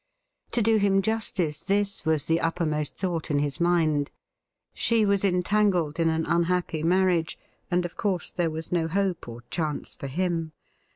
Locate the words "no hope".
8.71-9.27